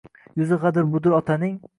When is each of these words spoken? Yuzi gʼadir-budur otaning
Yuzi 0.41 0.57
gʼadir-budur 0.63 1.13
otaning 1.19 1.53